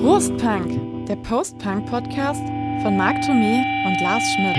[0.00, 2.42] Prostpunk, der Post-Punk-Podcast
[2.82, 4.56] von Marc Thomé und Lars Schmidt.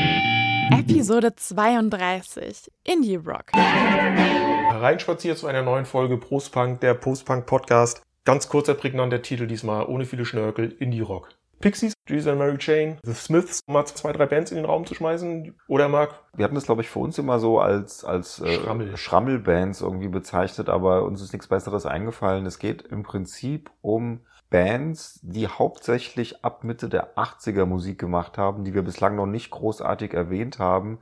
[0.78, 3.46] Episode 32, Indie Rock.
[3.54, 8.02] Hereinspaziert zu einer neuen Folge Prostpunk, der Postpunk-Podcast.
[8.26, 11.30] Ganz kurzer, prägnanter Titel diesmal, ohne viele Schnörkel, Indie Rock.
[11.60, 14.86] Pixies, Jesus and Mary Chain, The Smiths, um mal zwei, drei Bands in den Raum
[14.86, 15.56] zu schmeißen.
[15.68, 16.24] Oder Marc?
[16.36, 18.98] Wir hatten das, glaube ich, für uns immer so als, als äh, Schrammel.
[18.98, 22.46] Schrammelbands irgendwie bezeichnet, aber uns ist nichts Besseres eingefallen.
[22.46, 28.64] Es geht im Prinzip um Bands, die hauptsächlich ab Mitte der 80er Musik gemacht haben,
[28.64, 31.00] die wir bislang noch nicht großartig erwähnt haben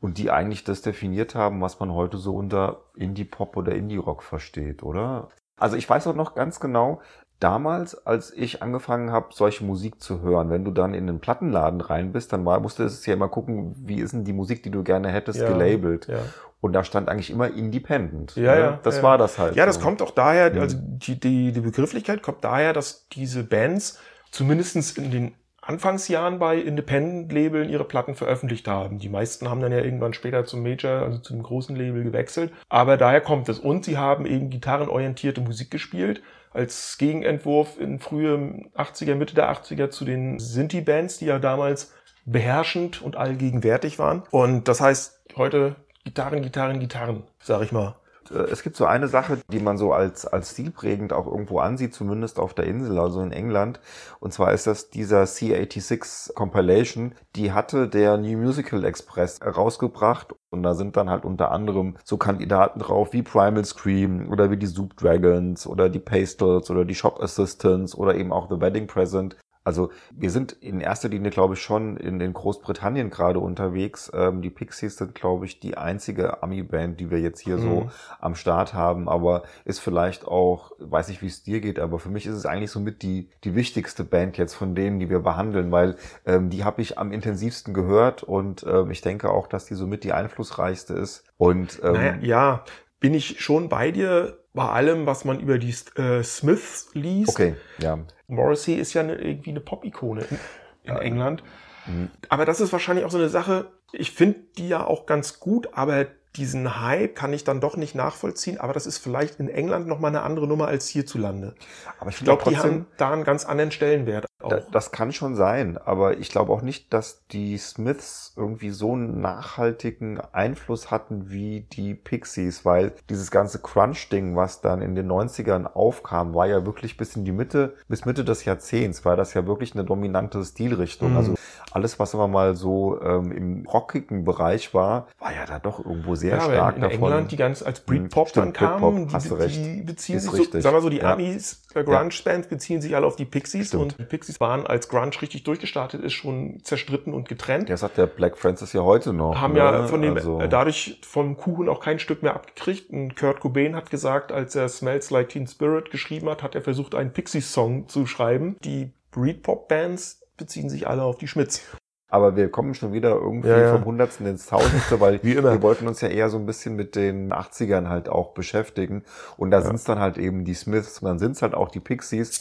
[0.00, 4.82] und die eigentlich das definiert haben, was man heute so unter Indie-Pop oder Indie-Rock versteht,
[4.82, 5.28] oder?
[5.58, 7.00] Also ich weiß auch noch ganz genau,
[7.40, 11.80] damals, als ich angefangen habe, solche Musik zu hören, wenn du dann in den Plattenladen
[11.80, 14.70] rein bist, dann war, musstest du ja immer gucken, wie ist denn die Musik, die
[14.70, 16.06] du gerne hättest, Ja, gelabelt.
[16.06, 16.18] Ja,
[16.60, 18.36] Und da stand eigentlich immer Independent.
[18.36, 18.60] Ja, ne?
[18.60, 19.02] ja, Das ja.
[19.02, 19.56] war das halt.
[19.56, 19.80] ja das so.
[19.80, 20.60] kommt auch daher, Mhm.
[20.60, 23.98] also die, die, die Begrifflichkeit kommt daher, dass diese Bands
[24.30, 28.98] zumindestens in den Anfangsjahren bei Independent-Labeln ihre Platten veröffentlicht haben.
[28.98, 32.52] Die meisten haben dann ja irgendwann später zum Major, also zum großen Label gewechselt.
[32.68, 33.58] Aber daher kommt es.
[33.58, 39.90] Und sie haben eben gitarrenorientierte Musik gespielt als Gegenentwurf in frühe 80er, Mitte der 80er
[39.90, 41.92] zu den Sinti-Bands, die ja damals
[42.24, 44.22] beherrschend und allgegenwärtig waren.
[44.30, 47.96] Und das heißt heute Gitarren, Gitarren, Gitarren, sag ich mal.
[48.30, 51.94] Äh, Es gibt so eine Sache, die man so als, als stilprägend auch irgendwo ansieht,
[51.94, 53.80] zumindest auf der Insel, also in England.
[54.20, 57.14] Und zwar ist das dieser C86 Compilation.
[57.36, 60.34] Die hatte der New Musical Express rausgebracht.
[60.50, 64.56] Und da sind dann halt unter anderem so Kandidaten drauf wie Primal Scream oder wie
[64.56, 68.86] die Soup Dragons oder die Pastels oder die Shop Assistants oder eben auch The Wedding
[68.88, 69.36] Present.
[69.62, 74.10] Also wir sind in erster Linie, glaube ich, schon in, in Großbritannien gerade unterwegs.
[74.14, 77.90] Ähm, die Pixies sind, glaube ich, die einzige Ami-Band, die wir jetzt hier so Mhm.
[78.20, 82.08] am Start haben, aber ist vielleicht auch, weiß nicht, wie es dir geht, aber für
[82.08, 85.70] mich ist es eigentlich somit die, die wichtigste Band jetzt von denen, die wir behandeln,
[85.70, 89.74] weil ähm, die habe ich am intensivsten gehört und ähm, ich denke auch, dass die
[89.74, 91.24] somit die einflussreichste ist.
[91.36, 92.64] Und ähm, Naja, ja,
[92.98, 97.28] bin ich schon bei dir bei allem, was man über die äh, Smiths liest.
[97.30, 97.98] okay, ja.
[98.26, 100.38] Morrissey ist ja eine, irgendwie eine Pop-Ikone in,
[100.84, 100.98] in Ja.
[101.00, 101.42] England.
[101.86, 102.10] Mhm.
[102.28, 103.70] Aber das ist wahrscheinlich auch so eine Sache.
[103.92, 107.94] Ich finde die ja auch ganz gut, aber diesen Hype kann ich dann doch nicht
[107.94, 108.58] nachvollziehen.
[108.58, 111.54] Aber das ist vielleicht in England noch mal eine andere Nummer als hierzulande.
[111.98, 114.48] Aber ich, Ich glaube, die haben da einen ganz anderen Stellenwert auch.
[114.48, 118.92] Da, das kann schon sein, aber ich glaube auch nicht, dass die Smiths irgendwie so
[118.92, 125.10] einen nachhaltigen Einfluss hatten wie die Pixies, weil dieses ganze Crunch-Ding, was dann in den
[125.10, 129.34] 90ern aufkam, war ja wirklich bis in die Mitte, bis Mitte des Jahrzehnts, war das
[129.34, 131.12] ja wirklich eine dominante Stilrichtung.
[131.12, 131.16] Mhm.
[131.16, 131.34] Also
[131.72, 136.14] alles, was aber mal so ähm, im rockigen Bereich war, war ja da doch irgendwo
[136.20, 137.04] sehr ja, stark in, in davon.
[137.08, 139.86] England, die ganz als Britpop dann kamen, Britpop, die, du die recht.
[139.86, 141.12] beziehen sich so, sagen wir so, die Ja.
[141.14, 143.82] Amis, äh, Grunge-Bands beziehen sich alle auf die Pixies Stimmt.
[143.82, 147.68] und die Pixies waren, als Grunge richtig durchgestartet ist, schon zerstritten und getrennt.
[147.68, 149.40] das hat der Black Francis ja heute noch.
[149.40, 149.58] haben ne?
[149.60, 152.90] ja von dem Also- äh, dadurch vom Kuchen auch kein Stück mehr abgekriegt.
[152.90, 156.62] Und Kurt Cobain hat gesagt, als er Smells Like Teen Spirit geschrieben hat, hat er
[156.62, 158.56] versucht, einen Pixies-Song zu schreiben.
[158.64, 161.62] Die Breedpop-Bands beziehen sich alle auf die Schmitz.
[162.10, 163.72] Aber wir kommen schon wieder irgendwie Ja, ja.
[163.72, 167.32] vom Hundertsten ins Tausendste, weil wir wollten uns ja eher so ein bisschen mit den
[167.32, 169.04] 80ern halt auch beschäftigen.
[169.36, 171.68] Und da sind es dann halt eben die Smiths und dann sind es halt auch
[171.70, 172.38] die Pixies.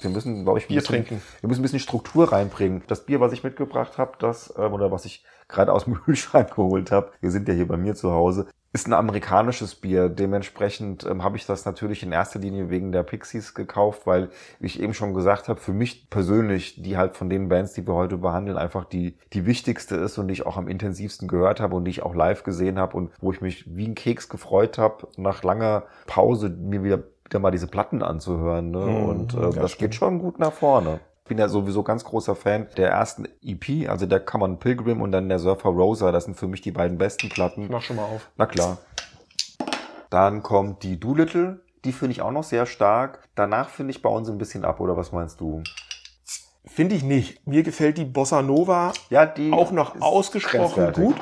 [0.00, 1.22] Wir müssen, glaube ich, ein Bier bisschen, trinken.
[1.40, 2.82] wir müssen ein bisschen Struktur reinbringen.
[2.88, 6.54] Das Bier, was ich mitgebracht habe, das, ähm, oder was ich gerade aus dem Kühlschrank
[6.56, 10.08] geholt habe, wir sind ja hier bei mir zu Hause, ist ein amerikanisches Bier.
[10.08, 14.66] Dementsprechend ähm, habe ich das natürlich in erster Linie wegen der Pixies gekauft, weil, wie
[14.66, 17.94] ich eben schon gesagt habe, für mich persönlich, die halt von den Bands, die wir
[17.94, 21.76] heute behandeln, einfach die, die wichtigste ist und die ich auch am intensivsten gehört habe
[21.76, 24.78] und die ich auch live gesehen habe und wo ich mich wie ein Keks gefreut
[24.78, 28.70] habe, nach langer Pause mir wieder, wieder mal diese Platten anzuhören.
[28.70, 28.86] Ne?
[28.86, 29.78] Mhm, und äh, das stimmt.
[29.78, 31.00] geht schon gut nach vorne.
[31.32, 35.12] Ich bin ja sowieso ganz großer Fan der ersten EP, also der Common Pilgrim und
[35.12, 36.12] dann der Surfer Rosa.
[36.12, 37.62] Das sind für mich die beiden besten Platten.
[37.62, 38.28] Ich mach schon mal auf.
[38.36, 38.76] Na klar.
[40.10, 41.62] Dann kommt die Doolittle.
[41.86, 43.20] Die finde ich auch noch sehr stark.
[43.34, 45.62] Danach finde ich bei uns ein bisschen ab, oder was meinst du?
[46.66, 47.46] Finde ich nicht.
[47.46, 51.16] Mir gefällt die Bossa Nova Ja, die auch noch ausgesprochen gut.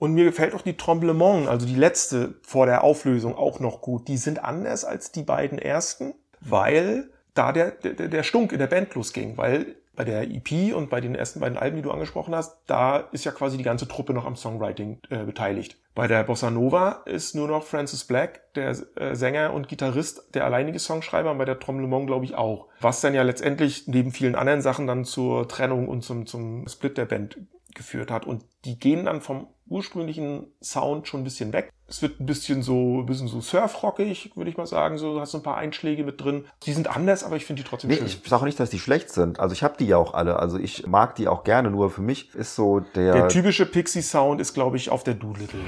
[0.00, 4.08] Und mir gefällt auch die Tremblement, also die letzte vor der Auflösung, auch noch gut.
[4.08, 8.66] Die sind anders als die beiden ersten, weil da der, der, der Stunk in der
[8.66, 9.36] Band losging.
[9.36, 12.96] Weil bei der EP und bei den ersten beiden Alben, die du angesprochen hast, da
[13.12, 15.76] ist ja quasi die ganze Truppe noch am Songwriting äh, beteiligt.
[15.94, 20.46] Bei der Bossa Nova ist nur noch Francis Black, der äh, Sänger und Gitarrist, der
[20.46, 22.68] alleinige Songschreiber, und bei der Tremblement glaube ich auch.
[22.80, 26.96] Was dann ja letztendlich neben vielen anderen Sachen dann zur Trennung und zum, zum Split
[26.96, 27.36] der Band
[27.82, 28.26] geführt hat.
[28.26, 31.70] Und die gehen dann vom ursprünglichen Sound schon ein bisschen weg.
[31.88, 34.98] Es wird ein bisschen so, ein bisschen so surfrockig, würde ich mal sagen.
[34.98, 36.44] So, du hast ein paar Einschläge mit drin.
[36.64, 38.06] Die sind anders, aber ich finde die trotzdem Nee, schön.
[38.06, 39.40] ich sage nicht, dass die schlecht sind.
[39.40, 40.38] Also ich habe die ja auch alle.
[40.38, 41.70] Also ich mag die auch gerne.
[41.70, 45.60] Nur für mich ist so der, Der typische Pixie-Sound ist, glaube ich, auf der Doolittle.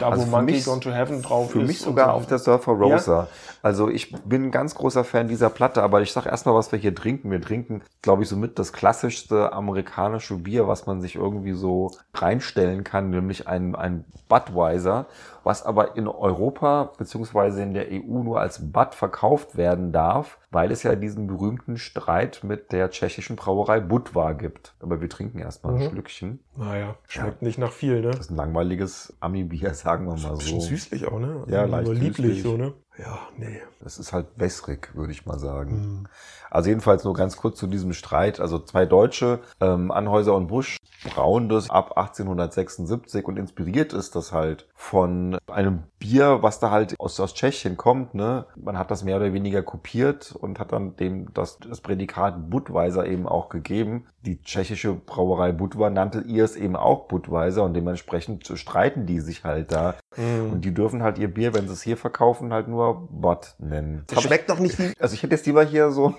[0.00, 1.66] Da, Also wo für Monkey mich- Gone to Heaven drauf für ist.
[1.68, 2.12] mich und sogar so.
[2.12, 3.28] auf der Surfer Rosa.
[3.62, 6.78] Also ich bin ein ganz großer Fan dieser Platte, aber ich sag erstmal, was wir
[6.78, 7.30] hier trinken.
[7.30, 12.84] Wir trinken, glaube ich, somit das klassischste amerikanische Bier, was man sich irgendwie so reinstellen
[12.84, 15.06] kann, nämlich ein, ein Budweiser,
[15.44, 20.70] was aber in Europa beziehungsweise in der EU nur als Bud verkauft werden darf, weil
[20.70, 24.74] es ja diesen berühmten Streit mit der tschechischen Brauerei Budvar gibt.
[24.80, 25.90] Aber wir trinken erstmal ein Mhm.
[25.90, 26.38] Schlückchen.
[26.56, 28.10] Naja, schmeckt nicht nach viel, ne?
[28.10, 30.66] Das ist ein langweiliges Ami-Bier, sagen wir mal Bisschen so.
[30.68, 31.44] süßlich auch, ne?
[31.48, 32.42] Ja, leicht nur lieblich süßlich.
[32.42, 32.74] so, ne?
[32.98, 33.60] Ja, nee.
[33.82, 35.70] Das ist halt wässrig, würde ich mal sagen.
[35.70, 36.06] Hm.
[36.50, 38.40] Also jedenfalls nur ganz kurz zu diesem Streit.
[38.40, 44.32] Also zwei Deutsche, ähm, Anhäuser und Busch, brauen das ab 1876 und inspiriert ist das
[44.32, 48.14] halt von einem Bier, was da halt aus, aus Tschechien kommt.
[48.14, 48.44] Ne?
[48.56, 53.06] Man hat das mehr oder weniger kopiert und hat dann dem das, das Prädikat Budweiser
[53.06, 54.06] eben auch gegeben.
[54.22, 59.44] Die tschechische Brauerei Budvar nannte ihr es eben auch Budweiser und dementsprechend streiten die sich
[59.44, 59.94] halt da.
[60.14, 60.52] Hm.
[60.52, 62.79] Und die dürfen halt ihr Bier, wenn sie es hier verkaufen, halt nur
[63.10, 64.04] Bud nennen.
[64.08, 64.92] Das schmeckt doch nicht wie.
[64.98, 66.14] Also ich hätte jetzt lieber hier so,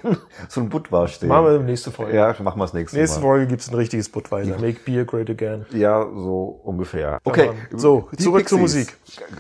[0.48, 1.30] so ein Budvar stehen.
[1.30, 2.16] Machen wir nächste Folge.
[2.16, 3.26] Ja, machen wir das nächste, Nächste Mal.
[3.26, 4.58] Folge gibt's ein richtiges Budweiser.
[4.60, 5.66] Make Beer Great Again.
[5.72, 7.20] Ja, so ungefähr.
[7.24, 7.80] Okay, Mann.
[7.80, 8.88] So, die zurück zur Pixies.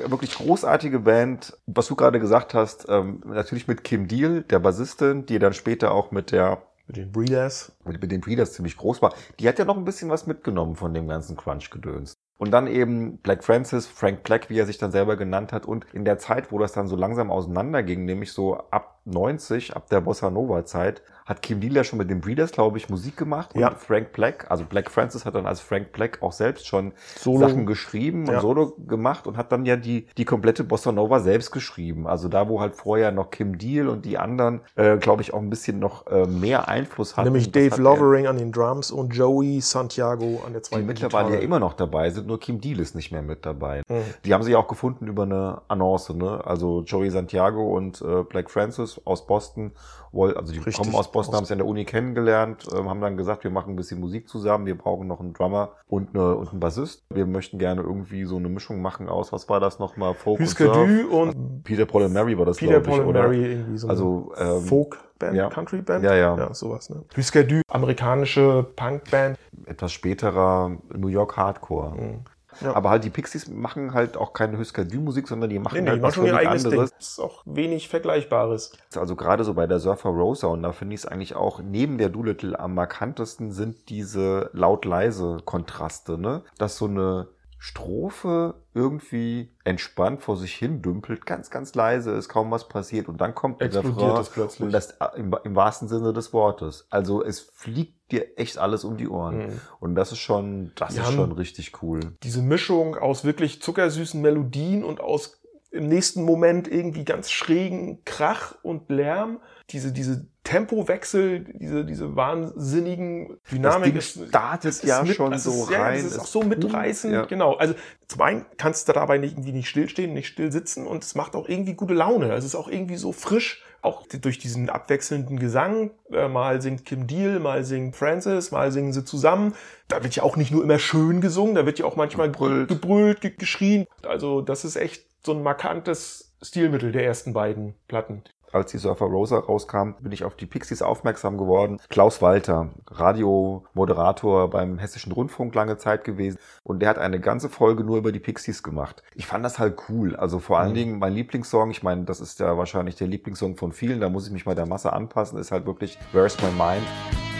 [0.07, 1.57] Wirklich großartige Band.
[1.67, 5.91] Was du gerade gesagt hast, ähm, natürlich mit Kim Deal, der Bassistin, die dann später
[5.91, 7.71] auch mit der Mit den Breeders.
[7.85, 9.13] mit, mit den Breeders ziemlich groß war.
[9.39, 12.17] Die hat ja noch ein bisschen was mitgenommen von dem ganzen Crunch-Gedöns.
[12.41, 15.67] Und dann eben Black Francis, Frank Black, wie er sich dann selber genannt hat.
[15.67, 19.89] Und in der Zeit, wo das dann so langsam auseinanderging, nämlich so ab 90, ab
[19.89, 23.15] der Bossa Nova Zeit, hat Kim Deal ja schon mit den Breeders, glaube ich, Musik
[23.15, 23.51] gemacht.
[23.55, 23.69] Ja.
[23.69, 27.47] Und Frank Black, also Black Francis hat dann als Frank Black auch selbst schon Solo.
[27.47, 28.41] Sachen geschrieben und Ja.
[28.41, 32.05] Solo gemacht und hat dann ja die, die komplette Bossa Nova selbst geschrieben.
[32.07, 35.39] Also da, wo halt vorher noch Kim Deal und die anderen, äh, glaube ich, auch
[35.39, 37.27] ein bisschen noch äh, mehr Einfluss hatten.
[37.27, 40.85] Nämlich Dave hat er- Lovering an den Drums und Joey Santiago an der die zweiten
[40.87, 41.45] mittlerweile ja Gitarre.
[41.45, 43.83] immer noch dabei sind, nur Kim Deal ist nicht mehr mit dabei.
[43.87, 44.01] Mhm.
[44.25, 46.41] Die haben sich auch gefunden über eine Annonce, ne?
[46.45, 49.73] Also Joey Santiago und äh, Black Francis aus Boston,
[50.13, 50.77] also die Richtig.
[50.77, 53.51] kommen aus Boston, haben es ja in der Uni kennengelernt, ähm, haben dann gesagt, wir
[53.51, 57.03] machen ein bisschen Musik zusammen, wir brauchen noch einen Drummer und, eine, und einen Bassist.
[57.09, 60.13] Wir möchten gerne irgendwie so eine Mischung machen aus, was war das nochmal?
[60.13, 60.71] Folk und Husker?
[60.71, 63.25] Du und Peter Paul and Mary war das, Peter glaube ich, Paul and?
[63.25, 65.49] Mary irgendwie so Also, ähm, Folk-Band, ja.
[65.49, 66.03] Country-Band.
[66.03, 66.37] Ja, ja.
[66.37, 67.03] Ja, sowas, ne?
[67.15, 69.37] Husker Du, amerikanische Punk-Band.
[69.65, 71.95] Etwas späterer New York Hardcore.
[71.95, 72.19] Mhm.
[72.59, 72.75] Ja.
[72.75, 75.81] Aber halt die Pixies machen halt auch keine Husker Du Musik, sondern die machen Nee,
[75.81, 76.71] nee, halt die was völlig eigenes Ding.
[76.73, 76.91] anderes.
[76.97, 78.73] Das ist auch wenig Vergleichbares.
[78.95, 81.97] Also gerade so bei der Surfer Rosa und da finde ich es eigentlich auch neben
[81.97, 86.43] der Doolittle am markantesten sind diese laut-leise Kontraste, ne?
[86.57, 87.27] Dass so eine
[87.63, 93.21] Strophe irgendwie entspannt vor sich hin dümpelt, ganz, ganz leise ist, kaum was passiert und
[93.21, 94.61] dann kommt der Refrain es plötzlich.
[94.65, 96.87] und das äh, im, im wahrsten Sinne des Wortes.
[96.89, 99.61] Also es fliegt dir echt alles um die Ohren Mhm.
[99.79, 101.99] und das ist schon, das Die ist schon richtig cool.
[102.23, 108.55] Diese Mischung aus wirklich zuckersüßen Melodien und aus im nächsten Moment irgendwie ganz schrägen Krach
[108.63, 109.39] und Lärm.
[109.71, 113.95] Diese, diese Tempowechsel, diese, diese wahnsinnigen Dynamik.
[113.95, 116.25] Das Ding startet ja mit- schon das so ist, ja, rein, Das ist ist auch
[116.25, 117.25] so mitreißend, ja.
[117.25, 117.55] genau.
[117.55, 117.73] Also
[118.07, 121.35] zum einen kannst du dabei nicht, irgendwie nicht stillstehen, nicht still sitzen und es macht
[121.35, 122.33] auch irgendwie gute Laune.
[122.33, 125.91] Es ist auch irgendwie so frisch, auch durch diesen abwechselnden Gesang.
[126.11, 129.55] Äh, mal singt Kim Deal, mal singt Francis, mal singen sie zusammen.
[129.87, 132.67] Da wird ja auch nicht nur immer schön gesungen, da wird ja auch manchmal Gebrüllt.
[132.67, 133.85] gebrüllt, ge geschrien.
[134.07, 138.23] Also das ist echt so ein markantes Stilmittel der ersten beiden Platten.
[138.53, 141.79] Als die Surfer Rosa rauskam, bin ich auf die Pixies aufmerksam geworden.
[141.89, 146.37] Klaus Walter, Radiomoderator beim Hessischen Rundfunk lange Zeit gewesen.
[146.63, 149.03] Und der hat eine ganze Folge nur über die Pixies gemacht.
[149.15, 150.15] Ich fand das halt cool.
[150.15, 150.75] Also vor allen Mhm.
[150.75, 154.27] Dingen mein Lieblingssong, ich meine, das ist ja wahrscheinlich der Lieblingssong von vielen, da muss
[154.27, 157.30] ich mich mal der Masse anpassen, ist halt wirklich Where's My Mind.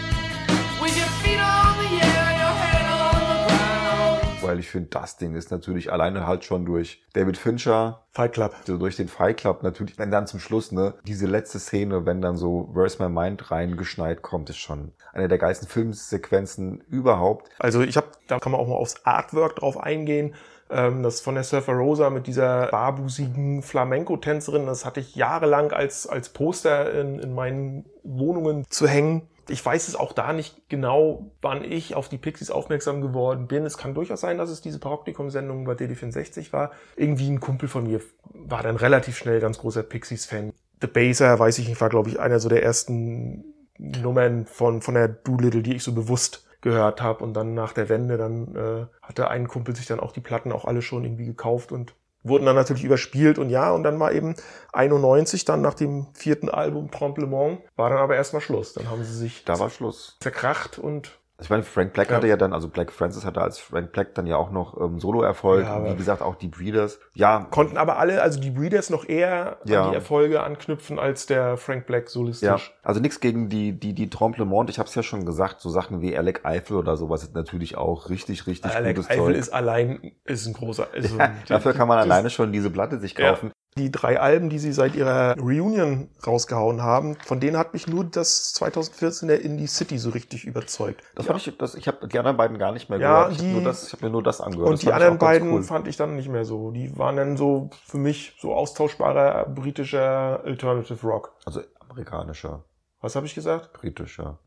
[4.52, 8.54] Weil ich finde, das Ding ist natürlich alleine halt schon durch David Fincher, Fight Club.
[8.66, 12.22] so durch den Fight Club natürlich, wenn dann zum Schluss, ne, diese letzte Szene, wenn
[12.22, 17.50] dann so Where's My Mind reingeschneit kommt, ist schon eine der geilsten Filmsequenzen überhaupt.
[17.60, 20.36] Also ich habe, da kann man auch mal aufs Artwork drauf eingehen.
[20.70, 26.08] Ähm, das von der Surfer Rosa mit dieser barbusigen Flamenco-Tänzerin, das hatte ich jahrelang als,
[26.08, 29.30] als Poster in, in meinen Wohnungen zu hängen.
[29.50, 33.66] Ich weiß es auch da nicht genau, wann ich auf die Pixies aufmerksam geworden bin.
[33.66, 36.72] Es kann durchaus sein, dass es diese Praktikum-Sendung bei DD64 war.
[36.96, 38.02] Irgendwie ein Kumpel von mir
[38.34, 40.54] war dann relativ schnell ganz großer Pixies-Fan.
[40.82, 43.44] The Baser, weiß ich nicht, war glaube ich einer so der ersten
[43.78, 47.24] Nummern von, von der Doolittle, die ich so bewusst gehört habe.
[47.24, 50.52] Und dann nach der Wende, dann äh, hatte ein Kumpel sich dann auch die Platten
[50.52, 54.12] auch alle schon irgendwie gekauft und wurden dann natürlich überspielt und ja, und dann war
[54.12, 54.36] eben
[54.74, 58.74] 91, dann nach dem vierten Album Tremblement, war dann aber erstmal Schluss.
[58.74, 60.18] Dann haben sie sich Da war Schluss.
[60.22, 62.18] verkracht und Ich meine, Frank Black Ja.
[62.18, 65.00] hatte ja dann, also Black Francis hatte als Frank Black dann ja auch noch ähm,
[65.00, 65.66] Solo-Erfolg.
[65.66, 67.00] Ja, Wie gesagt, auch die Breeders.
[67.16, 69.86] Ja, konnten aber alle, also die Breeders noch eher Ja.
[69.86, 72.74] an die Erfolge anknüpfen als der Frank Black Ja, solistisch.
[72.84, 74.70] also nichts gegen die, die, die Tremblement.
[74.70, 77.76] Ich habe es ja schon gesagt, so Sachen wie Alec Eiffel oder sowas sind natürlich
[77.76, 79.36] auch richtig, richtig Alec gutes Eiffel Zeug.
[79.38, 80.94] ist allein, ist ein großer.
[80.94, 83.32] Ist ja, ein, dafür kann man alleine schon diese Platte sich Ja.
[83.32, 83.52] kaufen.
[83.78, 88.04] Die drei Alben, die sie seit ihrer Reunion rausgehauen haben, von denen hat mich nur
[88.04, 91.02] das 2014 der Indie City so richtig überzeugt.
[91.16, 91.36] Das ja.
[91.38, 93.42] ich, das, ich habe die anderen beiden gar nicht mehr Ja, gehört.
[93.42, 94.68] Ich habe hab mir nur das angehört.
[94.68, 95.64] Und Das die anderen beiden cool.
[95.64, 96.72] fand ich dann nicht mehr so.
[96.72, 101.34] Die waren dann so für mich so austauschbarer britischer Alternative Rock.
[101.46, 102.66] Also amerikanischer,
[103.00, 103.72] Was habe ich gesagt?
[103.72, 104.40] britischer.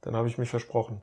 [0.00, 1.02] Dann habe ich mich versprochen.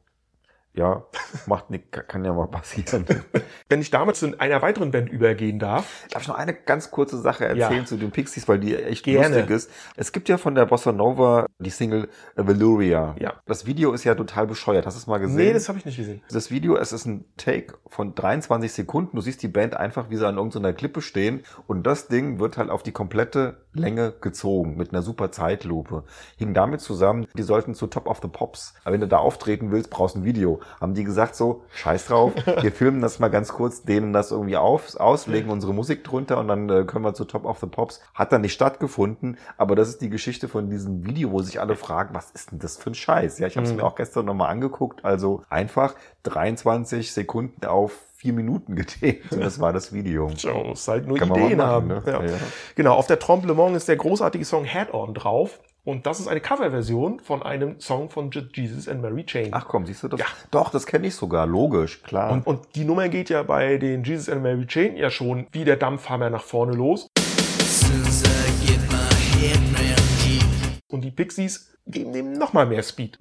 [0.73, 1.03] Ja,
[1.47, 3.05] macht nicht, kann ja mal passieren.
[3.69, 7.17] Wenn ich damit zu einer weiteren Band übergehen darf, Darf ich noch eine ganz kurze
[7.19, 7.85] Sache erzählen Ja.
[7.85, 9.35] zu den Pixies, weil die echt Gerne.
[9.39, 9.71] lustig ist.
[9.97, 13.15] Es gibt ja von der Bossa Nova die Single Veluria.
[13.19, 13.33] Ja.
[13.45, 14.85] Das Video ist ja total bescheuert.
[14.85, 15.37] Hast du es mal gesehen?
[15.37, 16.21] nee, das habe ich nicht gesehen.
[16.31, 19.15] Das Video, es ist ein Take von 23 Sekunden.
[19.15, 21.43] Du siehst die Band einfach, wie sie an irgendeiner Klippe stehen.
[21.67, 26.03] Und das Ding wird halt auf die komplette Länge gezogen mit einer super Zeitlupe.
[26.37, 28.75] Hing damit zusammen, die sollten zu Top of the Pops.
[28.83, 30.58] Aber wenn du da auftreten willst, brauchst du ein Video.
[30.81, 34.57] Haben die gesagt so, scheiß drauf, wir filmen das mal ganz kurz, dehnen das irgendwie
[34.57, 38.01] auf, auslegen unsere Musik drunter und dann äh, können wir zu Top of the Pops.
[38.13, 41.75] Hat dann nicht stattgefunden, aber das ist die Geschichte von diesem Video, wo sich alle
[41.75, 43.39] fragen, was ist denn das für ein Scheiß?
[43.39, 43.77] Ja, ich habe es Mhm.
[43.77, 45.03] mir auch gestern nochmal angeguckt.
[45.05, 49.31] Also einfach 23 Sekunden auf vier Minuten gedehnt.
[49.31, 50.29] Und das war das Video.
[50.29, 51.87] Muss halt nur Kann Ideen machen, haben.
[51.87, 52.03] ne?
[52.05, 52.23] Ja.
[52.23, 52.37] Ja.
[52.75, 55.59] Genau, auf der Tremblement ist der großartige Song Head On drauf.
[55.89, 59.47] Und das ist eine Coverversion von einem Song von Je- Jesus and Mary Chain.
[59.53, 60.19] Ach komm, siehst du das?
[60.19, 60.27] Ja.
[60.51, 62.31] Doch, das kenne ich sogar, logisch, klar.
[62.31, 65.63] Und, und die Nummer geht ja bei den Jesus and Mary Chain ja schon wie
[65.65, 67.07] der Dampfhammer nach vorne los.
[70.91, 73.17] Und die Pixies geben dem nochmal mehr Speed.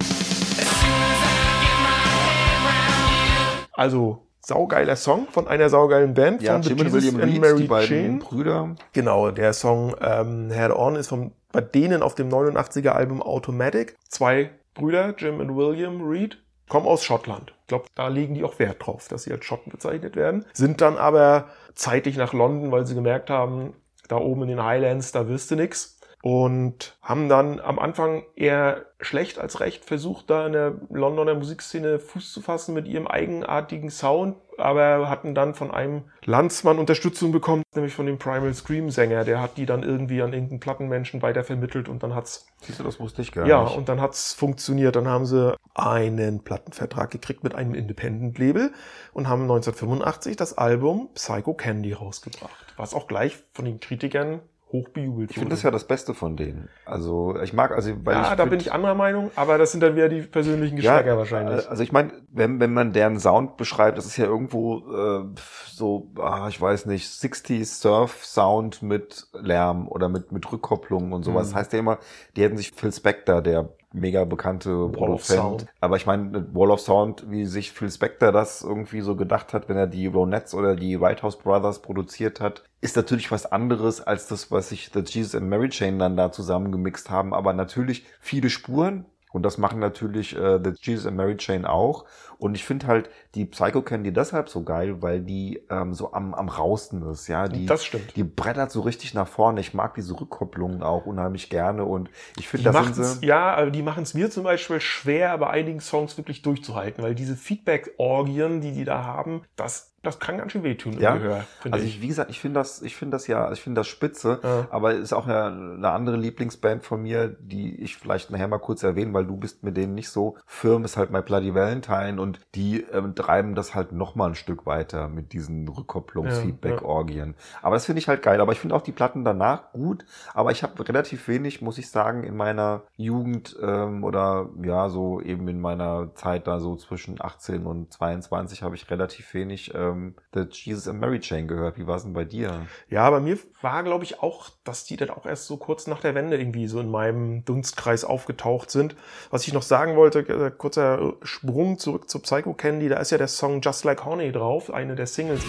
[3.73, 7.31] Also, saugeiler Song von einer saugeilen Band ja, von The Jim und Jesus William and
[7.33, 8.19] Reed, Mary die beiden Chain.
[8.19, 8.75] Brüder.
[8.93, 13.95] Genau, der Song ähm, Head On ist von, bei denen auf dem 89er Album Automatic.
[14.07, 17.53] Zwei Brüder, Jim und William Reed, kommen aus Schottland.
[17.61, 20.45] Ich glaube, da legen die auch Wert drauf, dass sie als Schotten bezeichnet werden.
[20.53, 23.73] Sind dann aber zeitig nach London, weil sie gemerkt haben,
[24.07, 25.98] da oben in den Highlands, da wirst du nix.
[26.21, 31.99] Und haben dann am Anfang eher schlecht als recht versucht, da in der Londoner Musikszene
[31.99, 37.63] Fuß zu fassen mit ihrem eigenartigen Sound, aber hatten dann von einem Landsmann Unterstützung bekommen,
[37.73, 39.23] nämlich von dem Primal Scream Sänger.
[39.23, 42.99] Der hat die dann irgendwie an irgendeinen Plattenmenschen weitervermittelt und dann hat's Siehst du, das
[42.99, 43.77] wusste ich gar ja, nicht.
[43.77, 44.97] und dann hat's funktioniert.
[44.97, 48.73] Dann haben sie einen Plattenvertrag gekriegt mit einem Independent-Label
[49.13, 54.89] und haben 1985 das Album Psycho Candy rausgebracht, was auch gleich von den Kritikern hoch
[54.89, 56.69] bejubelt ich finde das ja das Beste von denen.
[56.85, 59.81] Also ich mag, also weil ja, ich da bin ich anderer Meinung, aber das sind
[59.81, 61.67] dann wieder die persönlichen Geschmäcker wahrscheinlich.
[61.67, 65.25] Also ich meine, wenn, wenn man deren Sound beschreibt, das ist ja irgendwo äh,
[65.71, 71.23] so, ah, ich weiß nicht, 60s Surf Sound mit Lärm oder mit, mit Rückkopplung und
[71.23, 71.47] sowas.
[71.47, 71.51] Mhm.
[71.51, 71.97] Das heißt ja immer,
[72.35, 75.39] die hätten sich Phil Spector, der mega bekannte of Produzent.
[75.39, 75.65] Sound.
[75.79, 79.69] Aber ich meine, Wall of Sound, wie sich Phil Spector das irgendwie so gedacht hat,
[79.69, 84.01] wenn er die Ronettes oder die White House Brothers produziert hat, ist natürlich was anderes
[84.01, 87.33] als das, was sich The Jesus and Mary Chain dann da zusammengemixt haben.
[87.33, 89.05] Aber natürlich viele Spuren.
[89.31, 92.05] Und das machen natürlich äh, The Jesus and Mary Chain auch.
[92.39, 96.33] Und ich finde halt die Psycho Candy deshalb so geil, weil die ähm, so am,
[96.33, 97.27] am rausten ist.
[97.27, 98.15] Ja, die, das stimmt.
[98.15, 99.59] die brettert so richtig nach vorne.
[99.59, 101.83] Ich mag diese Rückkopplungen auch unheimlich gerne.
[101.83, 103.25] Und ich finde, da sind sie.
[103.25, 107.35] ja, die machen es mir zum Beispiel schwer, bei einigen Songs wirklich durchzuhalten, weil diese
[107.35, 111.75] Feedback-Orgien, die die da haben, das, das kann ganz schön wehtun im Ja, Gehör, finde
[111.75, 111.95] Also ich.
[111.97, 114.39] ich, wie gesagt, ich finde das, ich finde das ja, ich finde das spitze.
[114.43, 114.67] Ja.
[114.69, 115.45] Aber ist auch eine,
[115.77, 119.63] eine andere Lieblingsband von mir, die ich vielleicht nachher mal kurz erwähnen, weil du bist
[119.63, 123.75] mit denen nicht so firm, ist halt My Bloody Valentine und die ähm, treiben das
[123.75, 127.35] halt noch mal ein Stück weiter mit diesen Rückkopplungs-Feedback-Orgien.
[127.61, 128.41] Aber das finde ich halt geil.
[128.41, 130.05] Aber ich finde auch die Platten danach gut.
[130.33, 135.21] Aber ich habe relativ wenig, muss ich sagen, in meiner Jugend ähm, oder ja, so
[135.21, 140.15] eben in meiner Zeit da so zwischen 18 und 22 habe ich relativ wenig ähm,
[140.33, 141.77] The Jesus and Mary Chain gehört.
[141.77, 142.65] Wie war es denn bei dir?
[142.89, 146.01] Ja, bei mir war, glaube ich, auch, dass die dann auch erst so kurz nach
[146.01, 148.95] der Wende irgendwie so in meinem Dunstkreis aufgetaucht sind.
[149.29, 153.17] Was ich noch sagen wollte, äh, kurzer Sprung zurück zu Psycho Candy, da ist ja
[153.17, 155.41] der Song Just Like Honey drauf, eine der Singles.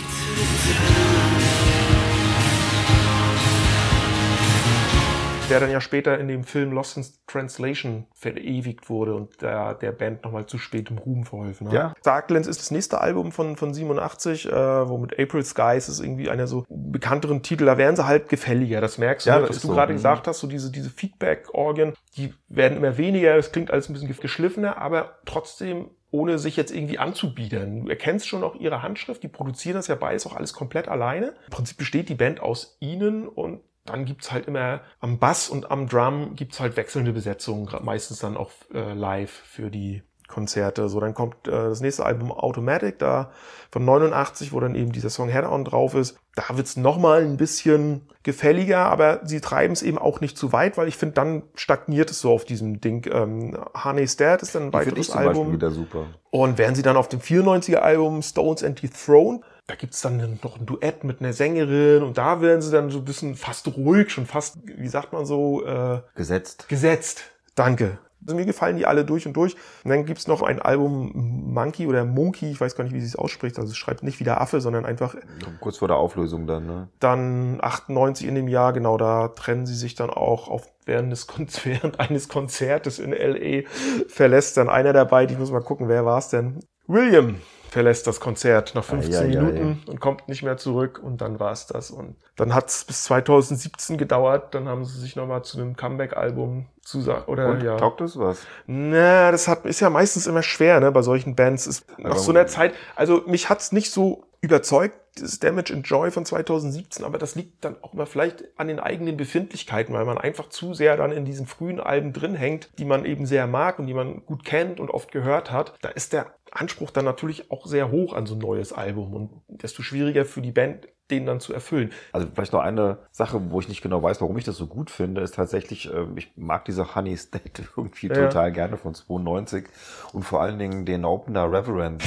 [5.48, 9.90] der dann ja später in dem Film Lost in Translation verewigt wurde und der, der
[9.90, 11.74] Band nochmal zu spät im Ruhm verholfen hat.
[11.74, 11.92] Ja.
[12.04, 14.52] Darklands ist das nächste Album von, von 87, äh,
[14.88, 18.80] wo mit April Skies ist irgendwie einer so bekannteren Titel, da werden sie halt gefälliger,
[18.80, 19.48] das merkst du, Ja, ne?
[19.48, 19.74] was du so.
[19.74, 19.96] gerade Mhm.
[19.96, 24.08] gesagt hast, so diese, diese Feedback-Orgien, die werden immer weniger, es klingt alles ein bisschen
[24.20, 27.84] geschliffener, aber trotzdem ohne sich jetzt irgendwie anzubiedern.
[27.84, 31.34] Du erkennst schon auch ihre Handschrift, die produzieren das ja beides auch alles komplett alleine.
[31.46, 35.70] Im Prinzip besteht die Band aus ihnen und dann gibt's halt immer am Bass und
[35.70, 40.88] am Drum gibt's halt wechselnde Besetzungen, meistens dann auch äh, live für die Konzerte.
[40.88, 43.30] So, dann kommt äh, das nächste Album Automatic, da
[43.70, 46.16] von 89, wo dann eben dieser Song Head On drauf ist.
[46.34, 50.52] Da wird's noch mal ein bisschen gefälliger, aber sie treiben es eben auch nicht zu
[50.52, 53.06] weit, weil ich finde, dann stagniert es so auf diesem Ding.
[53.12, 55.52] Ähm, Honey's Dad ist dann ein finde ich weiteres zum Beispiel Album.
[55.52, 56.06] wieder super.
[56.30, 60.58] Und wären sie dann auf dem 94er Album Stones and Dethroned, da gibt's dann noch
[60.58, 64.10] ein Duett mit einer Sängerin und da werden sie dann so ein bisschen fast ruhig,
[64.10, 66.68] schon fast, wie sagt man so, äh, Gesetzt.
[66.68, 67.22] gesetzt.
[67.54, 67.98] Danke.
[68.26, 69.54] Also mir gefallen die alle durch und durch.
[69.84, 71.12] Und dann gibt's noch ein Album
[71.52, 73.58] Monkey oder Monkey, ich weiß gar nicht, wie sie es ausspricht.
[73.58, 75.14] Also es schreibt nicht wie der Affe, sondern einfach
[75.60, 76.88] Kurz vor der Auflösung dann, ne?
[77.00, 81.26] dann 98 in dem Jahr, genau, da trennen sie sich dann auch auf während, des
[81.26, 83.68] Kon während eines Konzertes in L.A.
[84.08, 86.60] verlässt dann einer der beiden, ich muss mal gucken, wer war es denn?
[86.86, 87.36] William
[87.70, 89.28] verlässt das Konzert nach 15 Ei, ei, ei.
[89.28, 91.90] Minuten und kommt nicht mehr zurück und dann war es das.
[91.90, 96.66] Und dann hat es bis 2017 gedauert, dann haben sie sich nochmal zu einem Comeback-Album
[96.90, 97.28] zusagt.
[97.28, 97.76] Oder Und ja.
[97.76, 98.46] taugt es was?
[98.66, 101.66] Na, das hat, ist ja meistens immer schwer, ne, bei solchen Bands.
[101.66, 106.10] Ist nach so einer Zeit, also mich hat's nicht so überzeugt, das Damage and Joy
[106.10, 110.18] von 2017, aber das liegt dann auch mal vielleicht an den eigenen Befindlichkeiten, weil man
[110.18, 113.78] einfach zu sehr dann in diesen frühen Alben drin hängt, die man eben sehr mag
[113.78, 115.74] und die man gut kennt und oft gehört hat.
[115.82, 119.30] Da ist der Anspruch dann natürlich auch sehr hoch an so ein neues Album und
[119.48, 121.90] desto schwieriger für die Band, den dann zu erfüllen.
[122.12, 124.90] Also vielleicht noch eine Sache, wo ich nicht genau weiß, warum ich das so gut
[124.90, 128.14] finde, ist tatsächlich, äh, ich mag diese Honey's Dead irgendwie Ja.
[128.14, 129.64] total gerne von 92
[130.12, 132.02] und vor allen Dingen den Opener Reverend.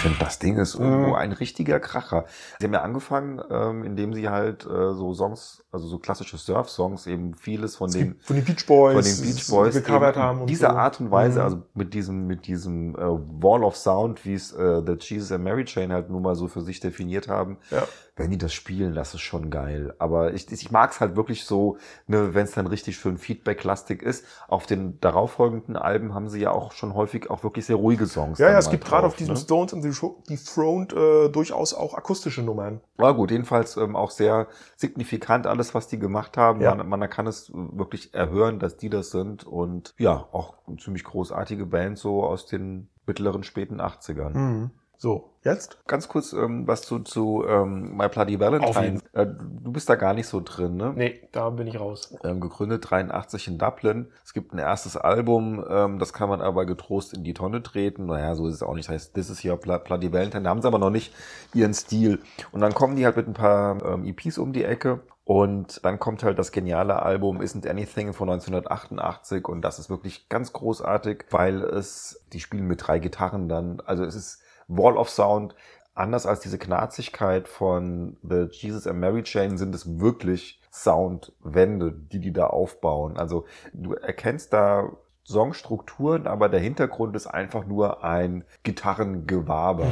[0.00, 2.24] Ich finde, das Ding ist irgendwo ein richtiger Kracher.
[2.58, 7.06] Sie haben ja angefangen, ähm, indem sie halt äh, so Songs, also so klassische Surf-Songs,
[7.06, 10.40] eben vieles von den Von den Beach Boys, von den Beach Boys gecovert eben haben.
[10.40, 10.76] Und dieser so.
[10.76, 11.44] Art und Weise, Mhm.
[11.44, 15.44] also mit diesem mit diesem äh, Wall of Sound, wie es äh, The Jesus and
[15.44, 17.82] Mary Chain halt nun mal so für sich definiert haben, Ja.
[18.16, 19.94] Wenn die das spielen, das ist schon geil.
[19.98, 24.02] Aber ich, ich mag es halt wirklich so, ne, wenn es dann richtig schön Feedback-lastig
[24.02, 24.24] ist.
[24.48, 28.38] Auf den darauffolgenden Alben haben sie ja auch schon häufig auch wirklich sehr ruhige Songs.
[28.38, 29.40] Ja, ja, es gibt gerade auf diesem ne?
[29.40, 32.80] Stones and the Show- Dethroned äh, durchaus auch akustische Nummern.
[32.98, 36.60] Ja gut, jedenfalls ähm, auch sehr signifikant alles, was die gemacht haben.
[36.60, 36.74] Ja.
[36.74, 41.66] Man, man kann es wirklich erhören, dass die das sind und ja, auch ziemlich großartige
[41.66, 44.36] Band so aus den mittleren, späten 80ern.
[44.36, 44.70] Mhm.
[44.96, 45.78] So, jetzt?
[45.86, 49.00] Ganz kurz ähm, was zu, zu ähm, My Bloody Valentine.
[49.12, 50.92] Äh, du bist da gar nicht so drin, ne?
[50.94, 52.16] Nee, da bin ich raus.
[52.24, 54.08] Ähm, gegründet 83 in Dublin.
[54.24, 58.06] Es gibt ein erstes Album, ähm, das kann man aber getrost in die Tonne treten.
[58.06, 58.88] Naja, so ist es auch nicht.
[58.88, 60.42] Das heißt, This is your Bloody Valentine.
[60.44, 61.14] Da haben sie aber noch nicht
[61.54, 62.20] ihren Stil.
[62.52, 65.00] Und dann kommen die halt mit ein paar ähm, EPs um die Ecke.
[65.24, 70.28] Und dann kommt halt das geniale Album Isn't Anything von 1988 und das ist wirklich
[70.28, 75.10] ganz großartig, weil es, die spielen mit drei Gitarren dann, also es ist Wall of
[75.10, 75.54] Sound,
[75.94, 82.20] anders als diese Knarzigkeit von The Jesus and Mary Chain sind es wirklich Soundwände, die
[82.20, 83.16] die da aufbauen.
[83.16, 84.90] Also du erkennst da
[85.24, 89.86] Songstrukturen, aber der Hintergrund ist einfach nur ein Gitarrengewaber.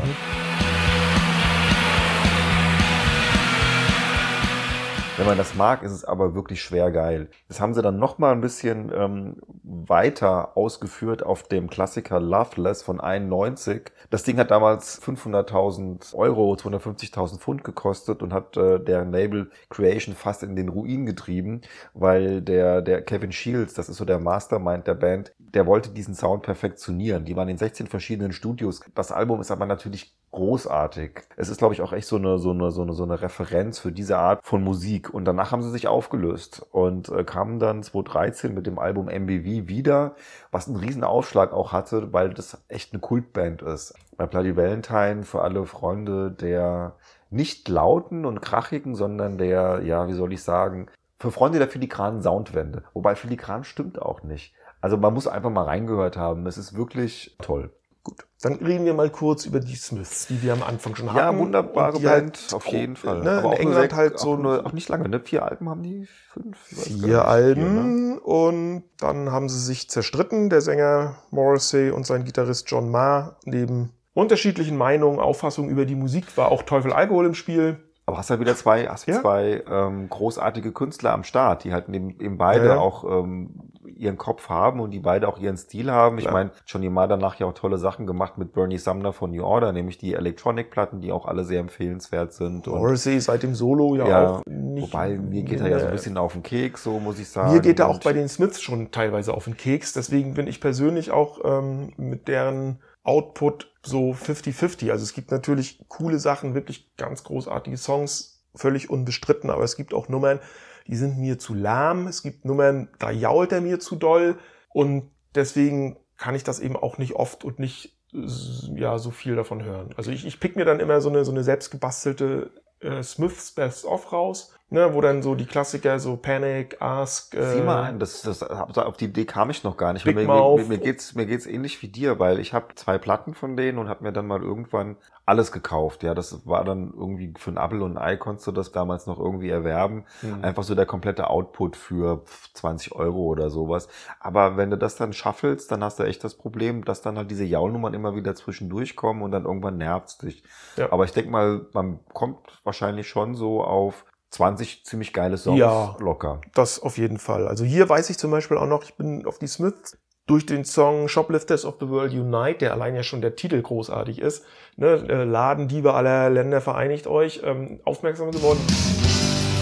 [5.18, 7.28] Wenn man das mag, ist es aber wirklich schwer geil.
[7.48, 12.82] Das haben sie dann noch mal ein bisschen ähm, weiter ausgeführt auf dem Klassiker Loveless
[12.82, 13.90] von 91.
[14.10, 20.14] Das Ding hat damals 500.000 Euro, 250.000 Pfund gekostet und hat äh, deren Label Creation
[20.14, 21.62] fast in den Ruin getrieben,
[21.94, 26.14] weil der, der Kevin Shields, das ist so der Mastermind der Band, der wollte diesen
[26.14, 27.24] Sound perfektionieren.
[27.24, 28.80] Die waren in 16 verschiedenen Studios.
[28.94, 31.22] Das Album ist aber natürlich großartig.
[31.36, 33.78] Es ist, glaube ich, auch echt so eine, so eine, so eine, so eine Referenz
[33.78, 35.12] für diese Art von Musik.
[35.12, 39.68] Und danach haben sie sich aufgelöst und äh, kamen dann 2013 mit dem Album MBV
[39.68, 40.14] wieder,
[40.50, 43.94] was einen riesen Aufschlag auch hatte, weil das echt eine Kultband ist.
[44.16, 46.96] Bei Bloody Valentine für alle Freunde der
[47.30, 50.88] nicht lauten und krachigen, sondern der, ja, wie soll ich sagen,
[51.20, 52.84] für Freunde der filigranen Soundwände.
[52.94, 54.54] Wobei filigran stimmt auch nicht.
[54.80, 56.46] Also man muss einfach mal reingehört haben.
[56.46, 57.70] Es ist wirklich toll.
[58.04, 58.24] Gut.
[58.40, 61.18] Dann reden wir mal kurz über die Smiths, die wir am Anfang schon hatten.
[61.18, 63.22] Ja, wunderbare Und die Band, halt auf jeden Fall.
[63.22, 65.20] Ne, in nur England sechs- halt auch so nur, auch nicht lange, ne?
[65.20, 66.56] Vier Alben haben die, fünf?
[66.58, 66.84] Vier.
[66.96, 67.24] Vier, ne?
[67.24, 70.48] Alben und dann haben sie sich zerstritten.
[70.48, 76.36] Der Sänger Morrissey und sein Gitarrist John Marr neben unterschiedlichen Meinungen, Auffassungen über die Musik
[76.36, 77.78] war auch Teufel Alkohol im Spiel.
[78.06, 79.20] Aber hast halt wieder zwei, hast Ja.
[79.20, 82.80] zwei ähm, großartige Künstler am Start, die halt eben, eben beide Ja, ja.
[82.80, 83.67] auch ähm,
[83.98, 86.18] ihren Kopf haben und die beide auch ihren Stil haben.
[86.18, 86.34] Ich Klar.
[86.34, 89.72] meine, Johnny Marr danach ja auch tolle Sachen gemacht mit Bernie Sumner von New Order,
[89.72, 92.66] nämlich die Electronic-Platten, die auch alle sehr empfehlenswert sind.
[92.66, 94.92] Morrissey seit dem Solo ja, Ja, auch nicht.
[94.92, 97.52] wobei mir geht er ja so ein bisschen auf den Keks, so muss ich sagen.
[97.52, 99.92] Mir geht er auch bei den Smiths schon teilweise auf den Keks.
[99.92, 104.90] Deswegen bin ich persönlich auch ähm, mit deren Output so 50-50.
[104.90, 109.94] Also es gibt natürlich coole Sachen, wirklich ganz großartige Songs, völlig unbestritten, aber es gibt
[109.94, 110.40] auch Nummern,
[110.88, 112.08] die sind mir zu lahm.
[112.08, 114.38] Es gibt Nummern, da jault er mir zu doll.
[114.70, 119.36] Und deswegen kann ich das eben auch nicht oft und nicht s- ja so viel
[119.36, 119.90] davon hören.
[119.96, 123.84] Also ich, ich pick mir dann immer so eine, so eine selbstgebastelte äh, Smiths Best
[123.84, 127.98] Of raus, ne, wo dann so die Klassiker, so Panic, Ask, äh, Sieh mal an,
[127.98, 130.04] das, das, auf die Idee kam ich noch gar nicht.
[130.04, 133.34] Big mir, mir, mir, geht's, mir geht's ähnlich wie dir, weil ich habe zwei Platten
[133.34, 134.96] von denen und habe mir dann mal irgendwann
[135.28, 136.02] alles gekauft.
[136.02, 139.06] Ja, das war dann irgendwie für ein Apple und ein Ei konntest du das damals
[139.06, 140.06] noch irgendwie erwerben.
[140.20, 140.42] hm.
[140.42, 142.22] Einfach so der komplette Output für
[142.54, 143.88] 20 Euro oder sowas.
[144.20, 147.30] Aber wenn du das dann schaffelst, dann hast du echt das Problem, dass dann halt
[147.30, 150.42] diese Jaulnummern immer wieder zwischendurch kommen und dann irgendwann nervt's dich.
[150.76, 150.90] Ja.
[150.92, 155.96] Aber ich denke mal, man kommt wahrscheinlich schon so auf 20 ziemlich geile Songs Ja.
[156.00, 156.40] locker.
[156.54, 157.48] Das auf jeden Fall.
[157.48, 160.66] Also hier weiß ich zum Beispiel auch noch, ich bin auf die Smiths durch den
[160.66, 164.44] Song Shoplifters of the World Unite, der allein ja schon der Titel großartig ist,
[164.76, 168.60] ne, äh, Ladendiebe aller Länder vereinigt euch, ähm, aufmerksam geworden.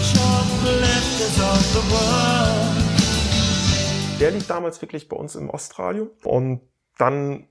[0.01, 4.19] Shoplifters of the world.
[4.19, 6.61] Der lief damals wirklich bei uns im Ostradio und
[6.97, 7.47] dann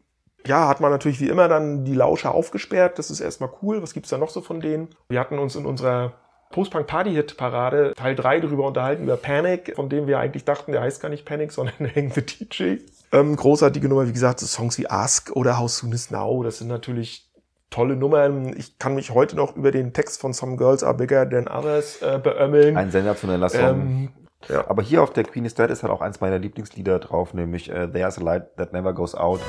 [0.46, 2.98] ja, hat man natürlich wie immer dann die Lauscher aufgesperrt.
[2.98, 3.82] Das ist erstmal cool.
[3.82, 4.88] Was gibt's da noch so von denen?
[5.08, 6.12] Wir hatten uns in unserer
[6.50, 11.08] Post-Punk-Party-Hit-Parade Teil 3 darüber unterhalten, über Panic, von dem wir eigentlich dachten, der heißt gar
[11.08, 12.76] nicht Panic, sondern Hang the DJ.
[13.12, 16.58] Ähm, großartige Nummer, wie gesagt, so Songs wie Ask oder How Soon Is Now, das
[16.58, 17.26] sind natürlich
[17.70, 18.54] tolle Nummern.
[18.56, 22.00] Ich kann mich heute noch über den Text von Some Girls Are Bigger Than Others
[22.02, 22.76] äh, beömmeln.
[22.76, 23.60] Ein sensationeller Song.
[23.60, 24.08] ähm,
[24.48, 24.68] ja.
[24.68, 27.70] Aber hier auf der Queen is Dead ist halt auch eins meiner Lieblingslieder drauf, nämlich
[27.70, 29.40] äh, There's a Light That Never Goes Out.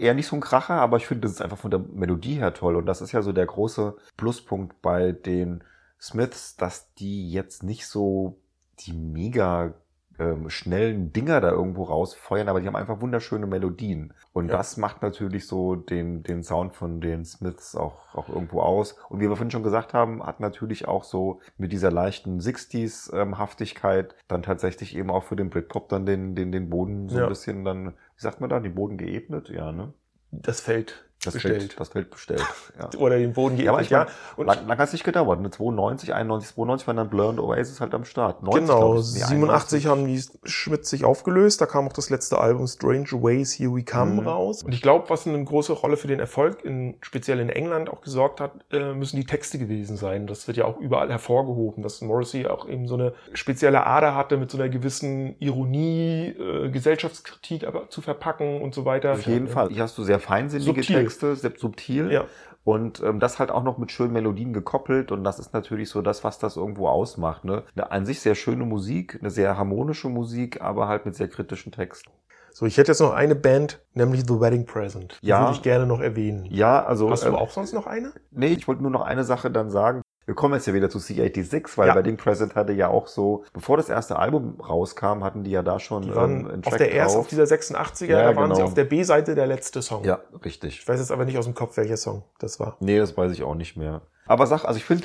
[0.00, 2.54] Eher nicht so ein Kracher, aber ich finde, das ist einfach von der Melodie her
[2.54, 2.76] toll.
[2.76, 5.62] Und das ist ja so der große Pluspunkt bei den
[6.00, 8.38] Smiths, dass die jetzt nicht so
[8.80, 9.74] die mega
[10.18, 14.12] ähm, schnellen Dinger da irgendwo rausfeuern, aber die haben einfach wunderschöne Melodien.
[14.34, 14.56] Und Ja.
[14.58, 18.96] das macht natürlich so den, den Sound von den Smiths auch, auch irgendwo aus.
[19.08, 24.14] Und wie wir vorhin schon gesagt haben, hat natürlich auch so mit dieser leichten 60s-Haftigkeit
[24.28, 27.22] dann tatsächlich eben auch für den Britpop dann den, den, den Boden so Ja.
[27.24, 29.48] ein bisschen dann, wie sagt man da, den Boden geebnet?
[29.48, 29.94] Ja, ne?
[30.30, 31.56] Das Feld Das bestellt.
[31.58, 32.42] Feld, das Feld bestellt.
[32.80, 32.88] Ja.
[32.98, 33.98] Oder den Boden geebnet, Ja, aber ich ja.
[34.04, 35.38] mein, Und lang, lang hat es nicht gedauert.
[35.38, 38.42] Eine 92, 91, 92 waren dann Blur und Oasis halt am Start.
[38.42, 39.14] 90, genau, ich.
[39.14, 41.60] Nee, 87 haben die Schmidt sich aufgelöst.
[41.60, 44.26] Da kam auch das letzte Album Stranger Ways Here We Come Mhm.
[44.26, 44.62] raus.
[44.62, 48.00] Und ich glaube, was eine große Rolle für den Erfolg in, speziell in England auch
[48.00, 50.26] gesorgt hat, äh, müssen die Texte gewesen sein.
[50.26, 54.38] Das wird ja auch überall hervorgehoben, dass Morrissey auch eben so eine spezielle Ader hatte,
[54.38, 59.12] mit so einer gewissen Ironie, äh, Gesellschaftskritik aber zu verpacken und so weiter.
[59.12, 59.68] Auf jeden Fall.
[59.68, 60.96] Hier hast du sehr feinsinnige Subtil.
[61.02, 62.12] Texte, sehr subtil.
[62.12, 62.24] Ja.
[62.62, 65.12] Und ähm, das halt auch noch mit schönen Melodien gekoppelt.
[65.12, 67.44] Und das ist natürlich so das, was das irgendwo ausmacht.
[67.44, 67.62] Ne?
[67.74, 71.72] Eine an sich sehr schöne Musik, eine sehr harmonische Musik, aber halt mit sehr kritischen
[71.72, 72.10] Texten.
[72.52, 75.18] So, ich hätte jetzt noch eine Band, nämlich The Wedding Present.
[75.22, 75.40] Die Ja.
[75.40, 76.44] würde ich gerne noch erwähnen.
[76.50, 77.10] Ja, also.
[77.10, 78.12] Hast du ähm, auch sonst noch eine?
[78.30, 80.02] Nee, ich wollte nur noch eine Sache dann sagen.
[80.26, 81.94] Wir kommen jetzt ja wieder zu C86, weil Ja.
[81.96, 85.80] Wedding Present hatte ja auch so, bevor das erste Album rauskam, hatten die ja da
[85.80, 88.50] schon Die waren ähm, einen auf Track der ersten, auf dieser 86er, Ja, da waren
[88.50, 88.66] sie genau.
[88.66, 90.04] auf der B-Seite der letzte Song.
[90.04, 90.78] Ja, richtig.
[90.80, 92.76] Ich weiß jetzt aber nicht aus dem Kopf, welcher Song das war.
[92.80, 94.02] Nee, das weiß ich auch nicht mehr.
[94.26, 95.04] Aber sag, also ich finde,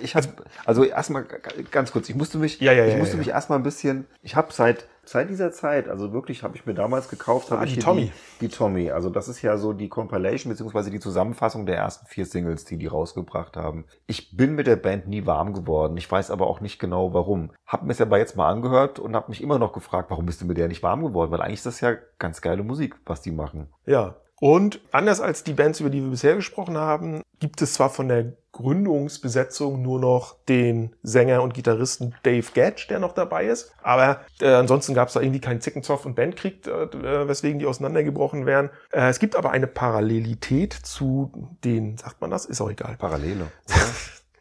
[0.00, 0.28] ich habe,
[0.64, 1.38] also erstmal g-
[1.70, 4.34] ganz kurz, ich musste mich, Ja, ja, ich ja, musste mich erstmal ein bisschen, ich
[4.36, 7.74] habe seit seit dieser Zeit, also wirklich habe ich mir damals gekauft, habe Ah, ich
[7.74, 8.12] die Tommy.
[8.40, 12.06] Die, die Tommy, also das ist ja so die Compilation beziehungsweise die Zusammenfassung der ersten
[12.06, 13.84] vier Singles, die die rausgebracht haben.
[14.06, 17.50] Ich bin mit der Band nie warm geworden, ich weiß aber auch nicht genau warum.
[17.66, 20.40] Hab mir es aber jetzt mal angehört und habe mich immer noch gefragt, warum bist
[20.40, 21.30] du mit der nicht warm geworden?
[21.30, 23.68] Weil eigentlich ist das ja ganz geile Musik, was die machen.
[23.86, 24.16] Ja.
[24.42, 28.08] Und anders als die Bands, über die wir bisher gesprochen haben, gibt es zwar von
[28.08, 33.72] der Gründungsbesetzung nur noch den Sänger und Gitarristen Dave Gatch, der noch dabei ist.
[33.84, 38.44] Aber äh, ansonsten gab es da irgendwie keinen Zickenzoff und Bandkrieg, äh, weswegen die auseinandergebrochen
[38.44, 38.70] wären.
[38.90, 41.30] Äh, es gibt aber eine Parallelität zu
[41.62, 42.44] den, sagt man das?
[42.44, 42.96] Ist auch egal.
[42.98, 43.46] Parallele.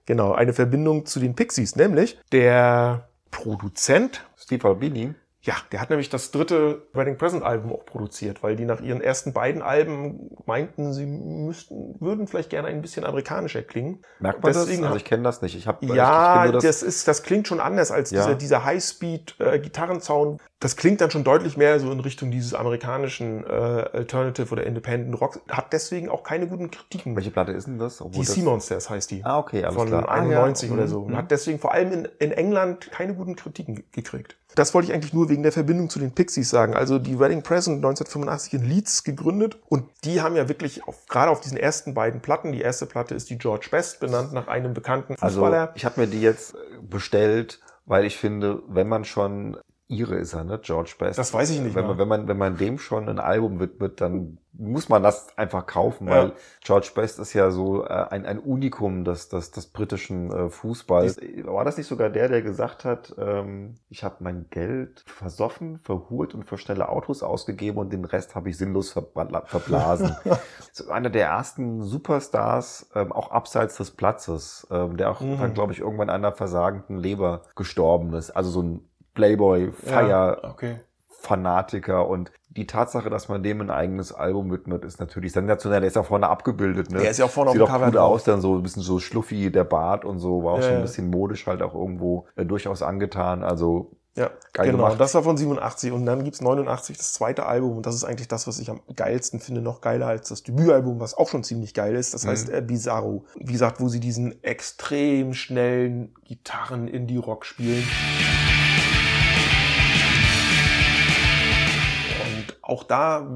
[0.08, 5.14] Genau, eine Verbindung zu den Pixies, nämlich der Produzent Steve Albini.
[5.44, 9.02] Ja, der hat nämlich das dritte Wedding Present Album auch produziert, weil die nach ihren
[9.02, 14.04] ersten beiden Alben meinten, sie müssten, würden vielleicht gerne ein bisschen amerikanischer klingen.
[14.20, 14.90] Merkt man Deswegen das?
[14.90, 15.56] Also hat- ich kenne das nicht.
[15.56, 18.22] Ich habe Ja, ich, ich nur das, ist, das klingt schon anders als Ja.
[18.22, 19.60] dieser, dieser High-Speed äh.
[20.62, 25.20] Das klingt dann schon deutlich mehr so in Richtung dieses amerikanischen äh, Alternative oder Independent
[25.20, 25.42] Rock.
[25.50, 27.16] Hat deswegen auch keine guten Kritiken.
[27.16, 28.00] Welche Platte ist denn das?
[28.00, 29.26] Obwohl Die das Sea Monsters heißt die.
[29.26, 30.08] Ah, okay, alles von klar.
[30.08, 30.76] Ah, 91 ja.
[30.76, 31.02] oder so.
[31.02, 31.18] Und Mhm.
[31.18, 34.38] hat deswegen vor allem in, in England keine guten Kritiken ge- gekriegt.
[34.56, 36.76] Das wollte ich eigentlich nur wegen der Verbindung zu den Pixies sagen.
[36.76, 41.32] Also die Wedding Present 1985 in Leeds gegründet und die haben ja wirklich auf, gerade
[41.32, 44.74] auf diesen ersten beiden Platten, die erste Platte ist die George Best, benannt nach einem
[44.74, 45.72] bekannten Also Fußballer.
[45.76, 49.58] ich habe mir die jetzt bestellt, weil ich finde, wenn man schon
[49.92, 50.60] Ihre ist er, ne?
[50.62, 51.20] George Best.
[51.20, 54.00] Das weiß ich nicht Wenn man, wenn man, wenn man dem schon ein Album widmet,
[54.02, 56.14] dann muss man das einfach kaufen, Ja.
[56.14, 60.50] weil George Best ist ja so äh, ein, ein Unikum des, des, des britischen äh,
[60.50, 61.18] Fußballs.
[61.46, 66.34] War das nicht sogar der, der gesagt hat, ähm, ich habe mein Geld versoffen, verhurt
[66.36, 70.16] und für schnelle Autos ausgegeben und den Rest habe ich sinnlos verbla- verblasen.
[70.74, 75.40] so einer der ersten Superstars, ähm, auch abseits des Platzes, ähm, der auch Mhm.
[75.40, 78.32] dann, glaube ich, irgendwann an einer versagenden Leber gestorben ist.
[78.32, 80.80] Also so ein Playboy, Feier, Ja, okay.
[81.22, 85.80] Fanatiker und die Tatsache, dass man dem ein eigenes Album widmet, ist natürlich sensationell.
[85.82, 87.00] Der ist ja vorne abgebildet, ne?
[87.00, 88.12] Der ist ja auch vorne Sieht auf dem Cover gut drauf.
[88.16, 90.72] aus, dann so ein bisschen so schluffi, der Bart und so, war auch Ja, schon
[90.74, 90.78] ja.
[90.80, 93.44] ein bisschen modisch halt auch irgendwo äh, durchaus angetan.
[93.44, 94.80] Also Ja, Geil genau.
[94.84, 95.00] gemacht.
[95.00, 98.28] Das war von 87 und dann gibt's 89 das zweite Album und das ist eigentlich
[98.28, 101.74] das, was ich am geilsten finde, noch geiler als das Debütalbum, was auch schon ziemlich
[101.74, 102.14] geil ist.
[102.14, 102.30] Das Mhm.
[102.30, 103.24] heißt äh, Bizarro.
[103.36, 107.88] Wie gesagt, wo sie diesen extrem schnellen Gitarren Indie-Rock spielen.
[112.72, 113.28] Auch da,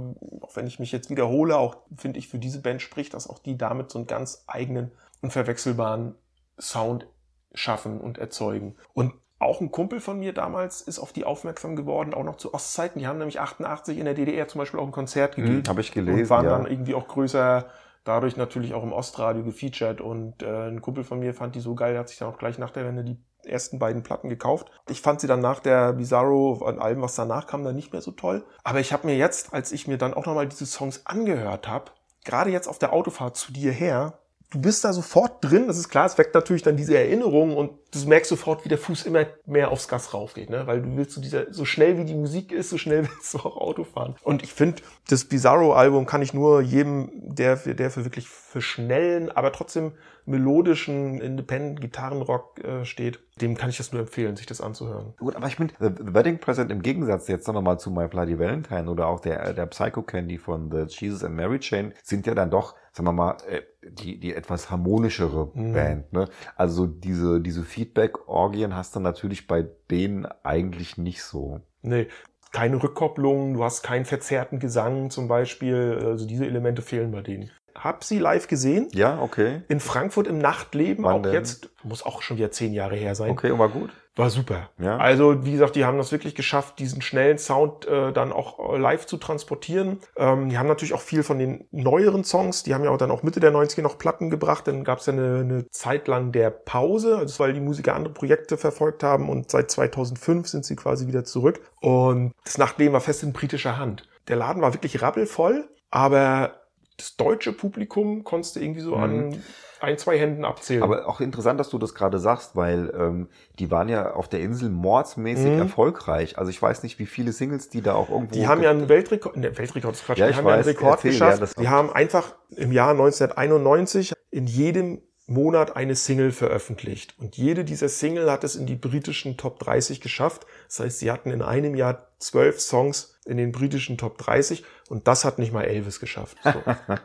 [0.42, 3.40] auch wenn ich mich jetzt wiederhole, auch finde ich für diese Band spricht, dass auch
[3.40, 6.16] die damit so einen ganz eigenen, unverwechselbaren
[6.60, 7.08] Sound
[7.54, 8.76] schaffen und erzeugen.
[8.94, 12.54] Und auch ein Kumpel von mir damals ist auf die aufmerksam geworden, auch noch zu
[12.54, 13.00] Ostzeiten.
[13.00, 15.64] Die haben nämlich 88 in der DDR zum Beispiel auch ein Konzert gegeben.
[15.68, 16.58] habe ich und gelesen, waren ja.
[16.58, 17.66] dann irgendwie auch größer,
[18.06, 20.00] dadurch natürlich auch im Ostradio gefeatured.
[20.00, 22.38] Und äh, ein Kumpel von mir fand die so geil, der hat sich dann auch
[22.38, 24.72] gleich nach der Wende die ersten beiden Platten gekauft.
[24.90, 28.02] Ich fand sie dann nach der Bizarro, an allem, was danach kam, dann nicht mehr
[28.02, 28.46] so toll.
[28.64, 31.92] Aber ich habe mir jetzt, als ich mir dann auch nochmal diese Songs angehört habe,
[32.24, 34.20] gerade jetzt auf der Autofahrt zu dir her,
[34.52, 37.72] du bist da sofort drin, das ist klar, es weckt natürlich dann diese Erinnerungen und
[37.92, 40.66] du merkst sofort, wie der Fuß immer mehr aufs Gas raufgeht, ne?
[40.68, 43.40] weil du willst so dieser, so schnell wie die Musik ist, so schnell willst du
[43.40, 44.16] auch Auto fahren.
[44.24, 49.30] Und ich finde, das Bizarro-Album kann ich nur jedem, der der für wirklich für schnellen,
[49.32, 49.94] aber trotzdem
[50.26, 55.14] melodischen Independent-Gitarrenrock äh, steht, dem kann ich das nur empfehlen, sich das anzuhören.
[55.18, 58.08] Gut, aber ich finde, The The Wedding Present im Gegensatz jetzt noch mal zu My
[58.08, 62.26] Bloody Valentine oder auch der, der Psycho Candy von The Jesus and Mary Chain sind
[62.26, 65.74] ja dann doch, sagen wir mal, äh, die, die etwas harmonischere Mhm.
[65.74, 66.14] Band.
[66.14, 66.28] Ne?
[66.56, 71.60] Also diese, diese Feedback-Orgien hast du natürlich bei denen eigentlich nicht so.
[71.82, 72.08] Nee,
[72.52, 77.52] keine Rückkopplung, du hast keinen verzerrten Gesang zum Beispiel, also diese Elemente fehlen bei denen.
[77.78, 78.88] Hab sie live gesehen.
[78.94, 79.62] Ja, okay.
[79.68, 81.34] In Frankfurt im Nachtleben, Wann auch denn?
[81.34, 83.32] jetzt, muss auch schon wieder zehn Jahre her sein.
[83.32, 83.92] Okay, war gut.
[84.18, 84.70] War super.
[84.80, 84.96] Ja.
[84.98, 88.78] Also, wie gesagt, die haben das wirklich geschafft, diesen schnellen Sound äh, dann auch äh,
[88.78, 90.00] live zu transportieren.
[90.16, 93.12] Ähm, die haben natürlich auch viel von den neueren Songs, die haben ja auch dann
[93.12, 94.68] auch Mitte der 90er noch Platten gebracht.
[94.68, 98.14] Dann gab es ja eine, eine Zeit lang der Pause, also weil die Musiker andere
[98.14, 101.60] Projekte verfolgt haben und seit 2005 sind sie quasi wieder zurück.
[101.82, 104.08] Und das Nachtleben war fest in britischer Hand.
[104.30, 106.54] Der Laden war wirklich rappelvoll, aber
[106.98, 109.04] das deutsche Publikum konntest du irgendwie so Mhm.
[109.04, 109.44] an
[109.82, 110.82] ein, zwei Händen abzählen.
[110.82, 113.28] Aber auch interessant, dass du das gerade sagst, weil ähm,
[113.60, 115.60] die waren ja auf der Insel mordsmäßig Mhm.
[115.60, 116.38] erfolgreich.
[116.38, 118.34] Also ich weiß nicht, wie viele Singles die da auch irgendwo.
[118.34, 120.60] Die haben ja einen Weltrekord, ne, Weltrekord ist Quatsch, Ja, die ich haben ja einen
[120.62, 121.42] weiß, Rekord erzähl, geschafft.
[121.58, 127.16] ja, die haben einfach im Jahr 1991 in jedem Monat eine Single veröffentlicht.
[127.20, 130.46] Und jede dieser Single hat es in die britischen Top 30 geschafft.
[130.68, 135.08] Das heißt, sie hatten in einem Jahr zwölf Songs in den britischen Top 30 und
[135.08, 136.38] das hat nicht mal Elvis geschafft.
[136.44, 136.52] So.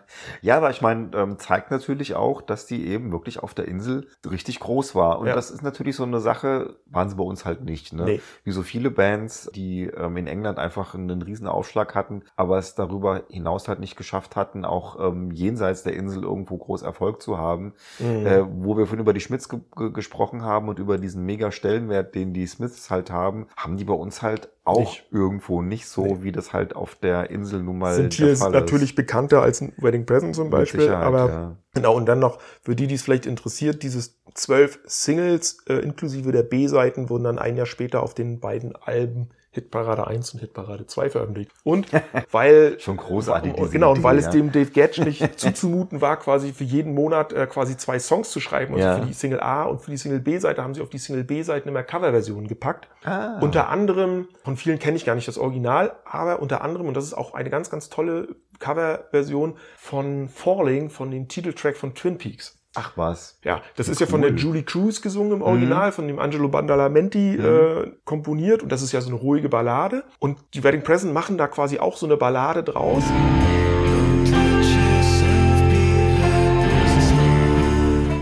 [0.43, 4.07] Ja, aber ich meine, ähm, zeigt natürlich auch, dass die eben wirklich auf der Insel
[4.31, 5.19] richtig groß war.
[5.19, 5.35] Und Ja.
[5.35, 7.95] das ist natürlich so eine Sache, waren sie bei uns halt nicht.
[7.95, 8.05] Ne?
[8.05, 8.21] Nee.
[8.45, 12.75] Wie so viele Bands, die ähm, in England einfach einen riesen Aufschlag hatten, aber es
[12.75, 17.39] darüber hinaus halt nicht geschafft hatten, auch ähm, jenseits der Insel irgendwo groß Erfolg zu
[17.39, 17.73] haben.
[17.99, 18.27] Mhm.
[18.27, 21.51] Äh, wo wir vorhin über die Schmidts ge ge gesprochen haben und über diesen mega
[21.51, 26.05] Stellenwert, den die Smiths halt haben, haben die bei uns halt auch Irgendwo nicht so,
[26.05, 26.17] Nee.
[26.23, 29.73] wie das halt auf der Insel nun mal sind der hier natürlich bekannter als ein
[29.79, 31.57] Wedding Present zum Beispiel, aber ja.
[31.75, 36.33] Genau, und dann noch, für die, die es vielleicht interessiert, dieses zwölf Singles äh, inklusive
[36.33, 40.87] der B-Seiten wurden dann ein Jahr später auf den beiden Alben Hitparade 1 und Hitparade
[40.87, 41.51] 2 veröffentlicht.
[41.65, 41.89] Und
[42.31, 44.31] weil Schon großartig, diese genau, und Idee, weil es ja.
[44.31, 48.39] dem Dave Gatch nicht zuzumuten war, quasi für jeden Monat äh, quasi zwei Songs zu
[48.41, 48.75] schreiben.
[48.75, 48.99] Also Ja.
[48.99, 51.69] für die Single A und für die Single B-Seite haben sie auf die Single B-Seiten
[51.69, 52.89] immer Coverversionen gepackt.
[53.05, 53.39] Ah.
[53.41, 57.05] Unter anderem, von vielen kenne ich gar nicht das Original, aber unter anderem, und das
[57.05, 62.60] ist auch eine ganz, ganz tolle Coverversion von Falling, von dem Titeltrack von Twin Peaks.
[62.77, 63.37] Ach was.
[63.43, 64.39] Ja, das ist ja von der Cool.
[64.39, 69.01] Julie Cruz gesungen im Original, von dem Angelo Bandalamenti äh, komponiert und das ist ja
[69.01, 70.05] so eine ruhige Ballade.
[70.21, 73.03] Und die Wedding Present machen da quasi auch so eine Ballade draus.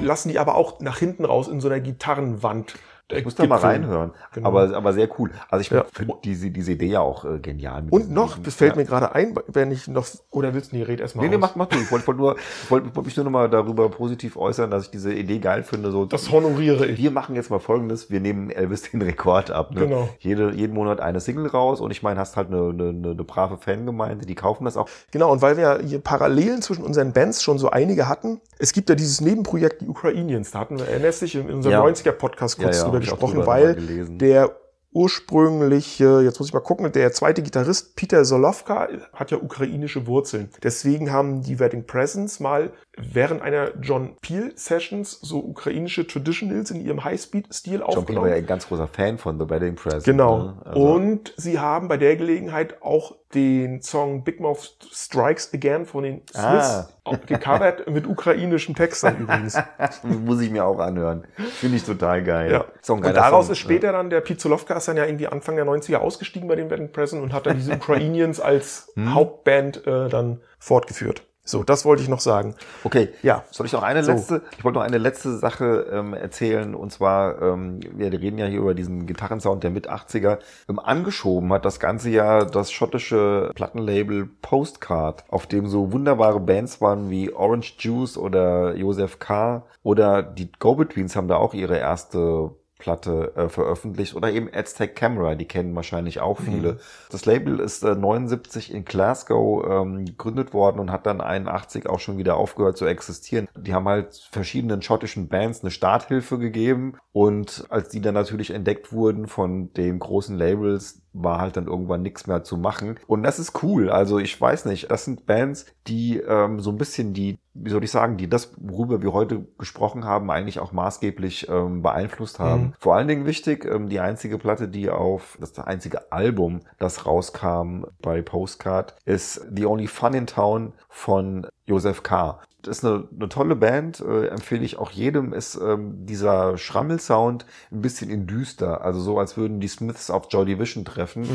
[0.02, 2.74] Lassen die aber auch nach hinten raus in so einer Gitarrenwand.
[3.10, 4.12] Ich muss da mal reinhören.
[4.32, 4.48] Genau.
[4.48, 5.30] Aber, aber sehr cool.
[5.48, 5.84] Also ich Ja.
[5.92, 7.84] finde diese, diese Idee ja auch äh, genial.
[7.90, 8.76] Und noch, das fällt ja.
[8.76, 11.38] mir gerade ein, wenn ich noch, oder willst du, nee, red erst mal Nee, nee,
[11.38, 11.78] mach, mach du.
[11.78, 12.36] Ich wollte wollte nur,
[12.68, 15.90] wollte wollte mich nur noch mal darüber positiv äußern, dass ich diese Idee geil finde.
[15.90, 16.98] So, Das honoriere ich.
[16.98, 19.74] wir machen jetzt mal folgendes, wir nehmen Elvis den Rekord ab.
[19.74, 19.82] Ne?
[19.86, 20.08] Genau.
[20.18, 23.56] Jede, jeden Monat eine Single raus und ich meine, hast halt eine, eine, eine, brave
[23.56, 24.88] Fangemeinde, die kaufen das auch.
[25.12, 28.88] Genau, und weil wir hier Parallelen zwischen unseren Bands schon so einige hatten, es gibt
[28.90, 31.84] ja dieses Nebenprojekt, die Ukrainians, da hatten wir, erinnerst dich, in unserem Ja.
[31.84, 33.76] 90er-Podcast kurz Ja, ja, drüber gesprochen, weil
[34.18, 34.56] der
[34.92, 40.50] ursprüngliche, jetzt muss ich mal gucken, der zweite Gitarrist Peter Solovka hat ja ukrainische Wurzeln.
[40.62, 42.72] Deswegen haben die Wedding Presents mal
[43.12, 48.28] während einer John Peel Sessions so ukrainische Traditionals in ihrem Highspeed-Stil John Peel war aufgenommen.
[48.30, 50.04] ja ein ganz großer Fan von The Wedding Present.
[50.04, 50.38] Genau.
[50.38, 50.56] Ne?
[50.64, 56.02] Also, Und sie haben bei der Gelegenheit auch den Song Big Mouth Strikes Again von
[56.02, 59.58] den Smiths auch gecovert mit ukrainischem Text dann übrigens.
[60.02, 61.26] muss ich mir auch anhören.
[61.36, 62.50] Finde ich total geil.
[62.50, 62.64] Ja.
[62.80, 63.52] Ist Und daraus Song.
[63.52, 66.56] ist später dann der Pete Zolowka ist dann ja irgendwie Anfang der 90er ausgestiegen bei
[66.56, 69.14] den Wedding Present und hat dann diese Ukrainians als Hm.
[69.14, 71.22] Hauptband äh, dann fortgeführt.
[71.48, 72.54] So, das wollte ich noch sagen.
[72.84, 73.42] Okay, Ja.
[73.50, 74.12] Soll ich noch eine So.
[74.12, 74.42] letzte?
[74.58, 76.74] Ich wollte noch eine letzte Sache ähm, erzählen.
[76.74, 80.40] Und zwar, ähm, wir reden ja hier über diesen Gitarrensound der mit 80er.
[80.68, 86.82] Ähm, angeschoben hat das ganze Jahr das schottische Plattenlabel Postcard, auf dem so wunderbare Bands
[86.82, 89.64] waren wie Orange Juice oder Joseph K.
[89.82, 95.34] Oder die Go-Betweens haben da auch ihre erste Platte äh, veröffentlicht oder eben Aztec Camera,
[95.34, 96.78] die kennen wahrscheinlich auch viele.
[97.10, 101.98] Das Label ist äh, 79 in Glasgow ähm, gegründet worden und hat dann 81 auch
[101.98, 103.48] schon wieder aufgehört zu existieren.
[103.56, 108.92] Die haben halt verschiedenen schottischen Bands eine Starthilfe gegeben und als die dann natürlich entdeckt
[108.92, 112.98] wurden von den großen Labels, war halt dann irgendwann nichts mehr zu machen.
[113.06, 113.90] Und das ist cool.
[113.90, 117.84] Also ich weiß nicht, das sind Bands, die ähm, so ein bisschen die, wie soll
[117.84, 122.62] ich sagen, die das, worüber wir heute gesprochen haben, eigentlich auch maßgeblich ähm, beeinflusst haben.
[122.62, 122.72] Mhm.
[122.78, 127.84] Vor allen Dingen wichtig, ähm, die einzige Platte, die auf, das einzige Album, das rauskam
[128.00, 132.40] bei Postcard, ist The Only Fun in Town von Joseph K.
[132.62, 135.32] Das ist eine, eine tolle Band, äh, empfehle ich auch jedem.
[135.32, 140.26] Ist ähm, dieser Schrammelsound ein bisschen in düster, also so als würden die Smiths auf
[140.30, 141.28] Joy Division treffen.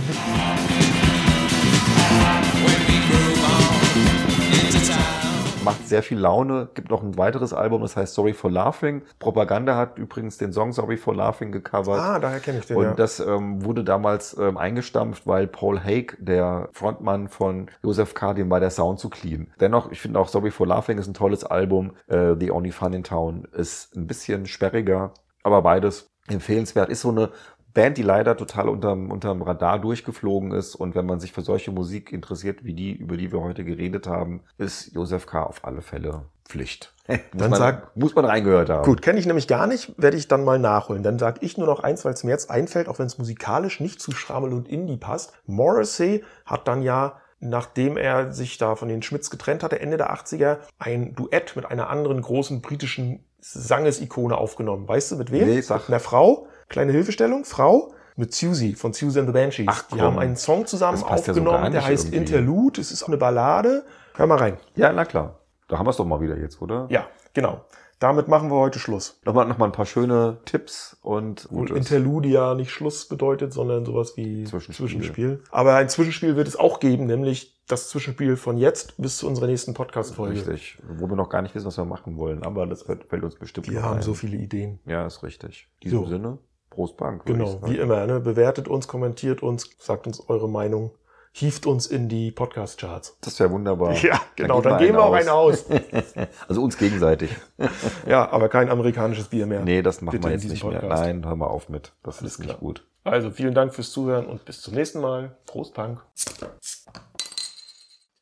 [5.63, 6.69] Macht sehr viel Laune.
[6.73, 9.03] Gibt noch ein weiteres Album, das heißt Sorry for Laughing.
[9.19, 11.99] Propaganda hat übrigens den Song Sorry for Laughing gecovert.
[11.99, 12.93] Ah, daher kenne ich den, Und ja.
[12.93, 18.49] das ähm, wurde damals ähm, eingestampft, weil Paul Haig, der Frontmann von Joseph K., dem
[18.49, 19.51] war der Sound zu clean.
[19.59, 21.93] Dennoch, ich finde auch Sorry for Laughing ist ein tolles Album.
[22.07, 26.89] Äh, The Only Fun in Town ist ein bisschen sperriger, aber beides empfehlenswert.
[26.89, 27.31] Ist so eine
[27.73, 30.75] Band, die leider total unterm, unterm Radar durchgeflogen ist.
[30.75, 34.07] Und wenn man sich für solche Musik interessiert, wie die, über die wir heute geredet
[34.07, 35.43] haben, ist Joseph K.
[35.43, 36.93] auf alle Fälle Pflicht.
[37.07, 38.83] muss, Dann man, sag- muss man reingehört haben.
[38.85, 41.01] Gut, kenne ich nämlich gar nicht, werde ich dann mal nachholen.
[41.03, 43.79] Dann sage ich nur noch eins, weil es mir jetzt einfällt, auch wenn es musikalisch
[43.79, 45.33] nicht zu Schrammel und Indie passt.
[45.45, 50.13] Morrissey hat dann ja, nachdem er sich da von den Schmitz getrennt hatte, Ende der
[50.13, 54.87] 80er, ein Duett mit einer anderen großen britischen Sangesikone aufgenommen.
[54.87, 55.47] Weißt du, mit wem?
[55.47, 55.81] Nee, sag.
[55.81, 56.47] Mit einer Frau.
[56.73, 57.93] Kleine Hilfestellung, Frau.
[58.15, 59.67] Mit Susie von Susie and the Banshees.
[59.69, 60.01] Ach, die komm.
[60.01, 62.17] haben einen Song zusammen ja aufgenommen, gar der heißt irgendwie.
[62.17, 62.81] Interlude.
[62.81, 63.85] Es ist eine Ballade.
[64.15, 64.57] Hör mal rein.
[64.75, 65.39] Ja, na klar.
[65.67, 66.87] Da haben wir es doch mal wieder jetzt, oder?
[66.89, 67.61] Ja, genau.
[67.99, 69.19] Damit machen wir heute Schluss.
[69.25, 71.77] Nochmal, nochmal ein paar schöne Tipps und Gut, Gutes.
[71.77, 74.87] Interlude ja nicht Schluss bedeutet, sondern sowas wie Zwischenspiel.
[74.87, 75.43] Zwischenspiel.
[75.51, 79.47] Aber ein Zwischenspiel wird es auch geben, nämlich das Zwischenspiel von jetzt bis zu unserer
[79.47, 80.35] nächsten Podcast-Folge.
[80.35, 80.79] Richtig.
[80.87, 83.71] Wo wir noch gar nicht wissen, was wir machen wollen, aber das fällt uns bestimmt
[83.71, 84.01] Wir haben ein.
[84.01, 84.79] so viele Ideen.
[84.85, 85.69] Ja, ist richtig.
[85.79, 86.09] In diesem So.
[86.09, 86.37] Sinne,
[86.73, 87.25] Prost Bank.
[87.25, 88.07] Genau, wie immer.
[88.07, 88.19] Ne?
[88.19, 90.91] Bewertet uns, kommentiert uns, sagt uns eure Meinung,
[91.31, 93.17] hieft uns in die Podcast-Charts.
[93.21, 93.93] Das wäre wunderbar.
[94.01, 95.65] Ja, genau, dann, wir geben wir auch einen eine aus.
[96.47, 97.29] Also uns gegenseitig.
[98.07, 99.61] ja, aber kein amerikanisches Bier mehr.
[99.61, 100.79] Nee, das machen Bitte wir jetzt nicht mehr.
[100.79, 101.03] Podcast.
[101.03, 101.93] Nein, hör mal auf mit.
[102.01, 102.59] Das Alles ist nicht klar.
[102.59, 102.85] gut.
[103.03, 105.35] Also vielen Dank fürs Zuhören und bis zum nächsten Mal.
[105.45, 105.99] Prost, Punk.